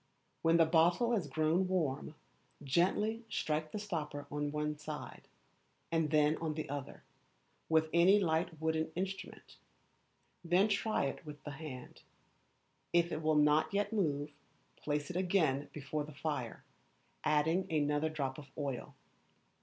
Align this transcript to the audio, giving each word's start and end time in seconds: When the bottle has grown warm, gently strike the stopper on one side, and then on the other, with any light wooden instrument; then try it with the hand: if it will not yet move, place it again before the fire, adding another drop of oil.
When 0.41 0.57
the 0.57 0.65
bottle 0.65 1.11
has 1.11 1.27
grown 1.29 1.67
warm, 1.67 2.15
gently 2.63 3.23
strike 3.29 3.71
the 3.71 3.77
stopper 3.77 4.25
on 4.31 4.51
one 4.51 4.75
side, 4.79 5.27
and 5.91 6.09
then 6.09 6.37
on 6.37 6.55
the 6.55 6.67
other, 6.69 7.03
with 7.69 7.87
any 7.93 8.19
light 8.19 8.59
wooden 8.59 8.91
instrument; 8.95 9.57
then 10.43 10.69
try 10.69 11.03
it 11.05 11.23
with 11.23 11.43
the 11.43 11.51
hand: 11.51 12.01
if 12.91 13.11
it 13.11 13.21
will 13.21 13.35
not 13.35 13.71
yet 13.75 13.93
move, 13.93 14.31
place 14.75 15.11
it 15.11 15.15
again 15.15 15.69
before 15.71 16.03
the 16.03 16.15
fire, 16.15 16.63
adding 17.23 17.71
another 17.71 18.09
drop 18.09 18.39
of 18.39 18.47
oil. 18.57 18.95